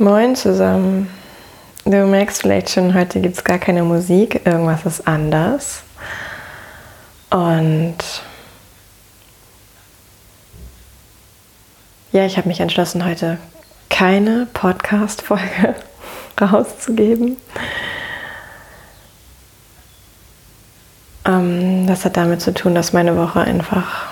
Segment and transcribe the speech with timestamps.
[0.00, 1.08] Moin zusammen.
[1.84, 5.84] Du merkst vielleicht schon, heute gibt es gar keine Musik, irgendwas ist anders.
[7.30, 7.94] Und
[12.10, 13.38] ja, ich habe mich entschlossen, heute
[13.88, 15.76] keine Podcast-Folge
[16.40, 17.36] rauszugeben.
[21.24, 24.06] Ähm, das hat damit zu tun, dass meine Woche einfach,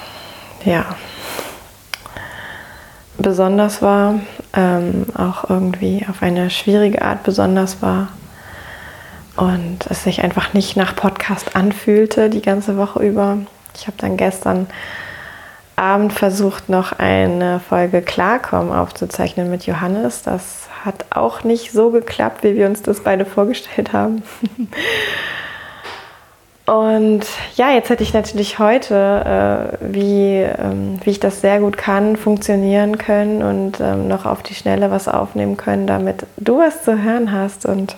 [0.64, 0.94] ja,
[3.22, 4.16] besonders war,
[4.54, 8.08] ähm, auch irgendwie auf eine schwierige Art besonders war
[9.36, 13.38] und es sich einfach nicht nach Podcast anfühlte die ganze Woche über.
[13.74, 14.66] Ich habe dann gestern
[15.76, 20.22] Abend versucht, noch eine Folge Klarkommen aufzuzeichnen mit Johannes.
[20.22, 24.22] Das hat auch nicht so geklappt, wie wir uns das beide vorgestellt haben.
[26.64, 27.26] Und
[27.56, 32.16] ja, jetzt hätte ich natürlich heute, äh, wie, ähm, wie ich das sehr gut kann,
[32.16, 37.02] funktionieren können und ähm, noch auf die Schnelle was aufnehmen können, damit du was zu
[37.02, 37.66] hören hast.
[37.66, 37.96] Und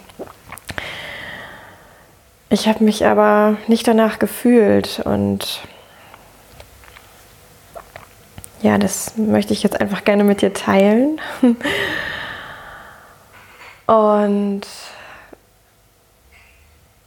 [2.49, 5.61] ich habe mich aber nicht danach gefühlt und
[8.63, 11.21] ja, das möchte ich jetzt einfach gerne mit dir teilen.
[13.87, 14.63] und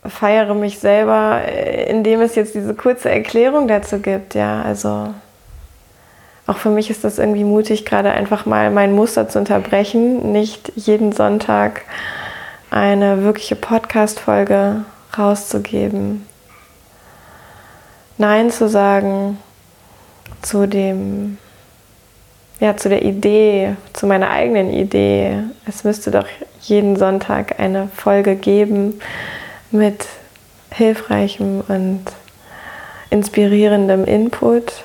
[0.09, 4.36] feiere mich selber, äh, indem es jetzt diese kurze Erklärung dazu gibt.
[4.36, 5.14] Ja, also
[6.47, 10.72] auch für mich ist das irgendwie mutig, gerade einfach mal mein Muster zu unterbrechen, nicht
[10.75, 11.81] jeden Sonntag
[12.72, 14.86] eine wirkliche Podcast-Folge
[15.17, 16.25] rauszugeben.
[18.17, 19.38] Nein zu sagen
[20.42, 21.38] zu dem,
[22.59, 25.44] ja, zu der Idee, zu meiner eigenen Idee.
[25.67, 26.27] Es müsste doch
[26.61, 28.99] jeden Sonntag eine Folge geben,
[29.71, 30.07] mit
[30.71, 32.03] hilfreichem und
[33.09, 34.83] inspirierendem Input.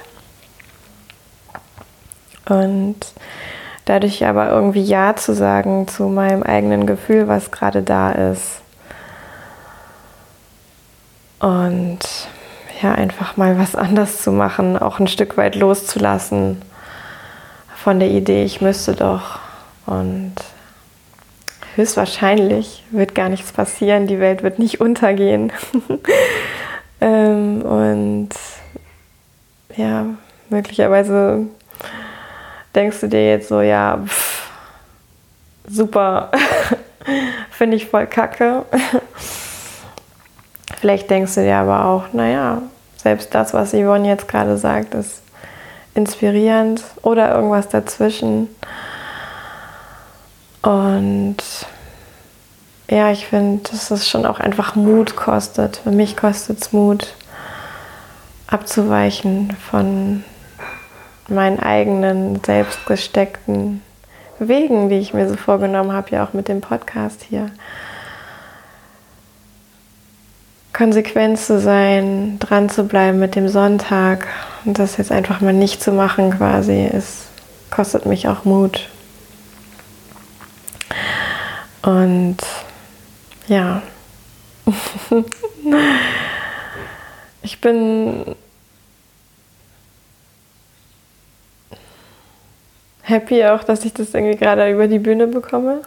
[2.49, 2.97] Und
[3.85, 8.61] dadurch aber irgendwie Ja zu sagen zu meinem eigenen Gefühl, was gerade da ist.
[11.41, 12.01] Und
[12.81, 16.63] ja, einfach mal was anders zu machen, auch ein Stück weit loszulassen
[17.83, 19.41] von der Idee, ich müsste doch.
[19.87, 20.35] Und
[21.77, 25.53] höchstwahrscheinlich wird gar nichts passieren, die Welt wird nicht untergehen.
[27.01, 28.31] ähm, und
[29.77, 30.07] ja,
[30.51, 31.47] möglicherweise
[32.75, 34.51] denkst du dir jetzt so, ja, pff,
[35.67, 36.31] super,
[37.51, 38.65] finde ich voll kacke.
[40.81, 42.63] Vielleicht denkst du dir aber auch, naja,
[42.97, 45.23] selbst das, was Yvonne jetzt gerade sagt, ist
[45.95, 48.49] inspirierend oder irgendwas dazwischen.
[50.63, 51.37] Und
[52.93, 55.79] ja, ich finde, dass es schon auch einfach Mut kostet.
[55.79, 57.15] Für mich kostet es Mut,
[58.47, 60.25] abzuweichen von
[61.29, 63.81] meinen eigenen, selbstgesteckten
[64.39, 67.47] Wegen, die ich mir so vorgenommen habe, ja auch mit dem Podcast hier.
[70.75, 74.27] Konsequent zu sein, dran zu bleiben mit dem Sonntag
[74.67, 77.27] und das jetzt einfach mal nicht zu machen quasi, es
[77.71, 78.89] kostet mich auch Mut.
[81.83, 82.39] Und
[83.53, 83.83] ja,
[87.43, 88.35] ich bin
[93.03, 95.83] happy auch, dass ich das irgendwie gerade über die Bühne bekomme.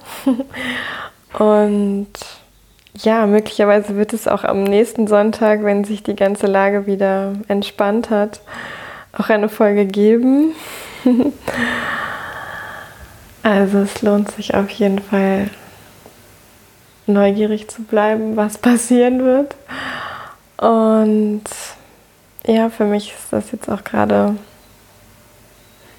[1.40, 2.08] Und
[2.98, 8.12] ja, möglicherweise wird es auch am nächsten Sonntag, wenn sich die ganze Lage wieder entspannt
[8.12, 8.42] hat,
[9.18, 10.54] auch eine Folge geben.
[13.44, 15.50] also es lohnt sich auf jeden Fall
[17.08, 19.56] neugierig zu bleiben, was passieren wird.
[20.58, 21.44] Und
[22.46, 24.36] ja, für mich ist das jetzt auch gerade,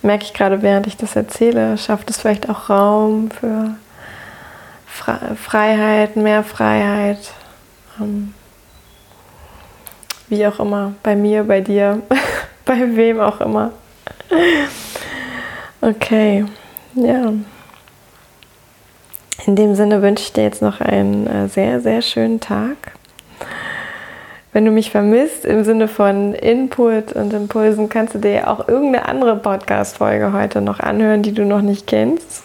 [0.03, 3.77] merke ich gerade, während ich das erzähle, schafft es vielleicht auch Raum für
[4.87, 7.33] Freiheit, mehr Freiheit.
[8.00, 8.34] Ähm,
[10.28, 12.03] wie auch immer, bei mir, bei dir,
[12.65, 13.72] bei wem auch immer.
[15.81, 16.45] Okay,
[16.95, 17.33] ja.
[19.47, 22.77] In dem Sinne wünsche ich dir jetzt noch einen äh, sehr, sehr schönen Tag.
[24.53, 29.07] Wenn du mich vermisst im Sinne von Input und Impulsen, kannst du dir auch irgendeine
[29.07, 32.43] andere Podcast-Folge heute noch anhören, die du noch nicht kennst.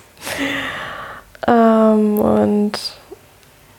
[1.48, 2.74] Ähm, und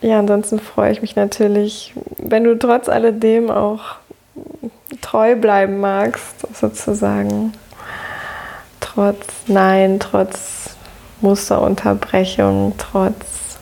[0.00, 3.96] ja, ansonsten freue ich mich natürlich, wenn du trotz alledem auch
[5.00, 7.52] treu bleiben magst, sozusagen.
[8.80, 10.71] Trotz Nein, trotz
[11.22, 13.58] Musterunterbrechung, trotz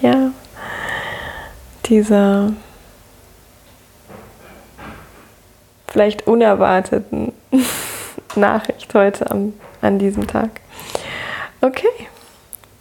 [0.00, 0.32] ja,
[1.86, 2.52] dieser
[5.88, 7.32] vielleicht unerwarteten
[8.36, 10.60] Nachricht heute am, an diesem Tag.
[11.60, 11.86] Okay,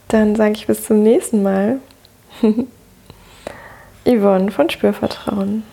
[0.07, 1.79] Dann sage ich bis zum nächsten Mal.
[4.05, 5.63] Yvonne von Spürvertrauen.